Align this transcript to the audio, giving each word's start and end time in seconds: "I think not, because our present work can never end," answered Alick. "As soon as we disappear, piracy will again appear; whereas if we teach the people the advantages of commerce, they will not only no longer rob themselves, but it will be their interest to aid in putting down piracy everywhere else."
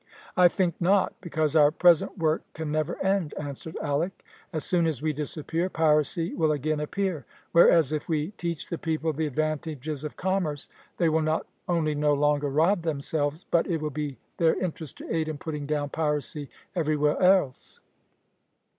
"I 0.35 0.47
think 0.47 0.73
not, 0.81 1.13
because 1.21 1.55
our 1.55 1.69
present 1.69 2.17
work 2.17 2.41
can 2.53 2.71
never 2.71 2.99
end," 3.03 3.35
answered 3.39 3.77
Alick. 3.83 4.25
"As 4.51 4.63
soon 4.63 4.87
as 4.87 4.99
we 4.99 5.13
disappear, 5.13 5.69
piracy 5.69 6.33
will 6.33 6.51
again 6.51 6.79
appear; 6.79 7.27
whereas 7.51 7.93
if 7.93 8.09
we 8.09 8.31
teach 8.31 8.67
the 8.69 8.79
people 8.79 9.13
the 9.13 9.27
advantages 9.27 10.03
of 10.03 10.17
commerce, 10.17 10.69
they 10.97 11.07
will 11.07 11.21
not 11.21 11.45
only 11.69 11.93
no 11.93 12.15
longer 12.15 12.49
rob 12.49 12.81
themselves, 12.81 13.45
but 13.51 13.67
it 13.67 13.79
will 13.79 13.91
be 13.91 14.17
their 14.37 14.55
interest 14.59 14.97
to 14.97 15.15
aid 15.15 15.27
in 15.27 15.37
putting 15.37 15.67
down 15.67 15.89
piracy 15.89 16.49
everywhere 16.75 17.21
else." 17.21 17.79